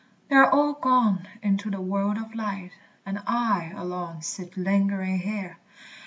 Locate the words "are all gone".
0.35-1.27